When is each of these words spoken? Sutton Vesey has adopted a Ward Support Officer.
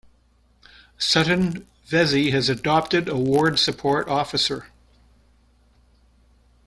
Sutton 0.97 1.67
Vesey 1.85 2.31
has 2.31 2.49
adopted 2.49 3.07
a 3.07 3.15
Ward 3.19 3.59
Support 3.59 4.07
Officer. 4.07 4.65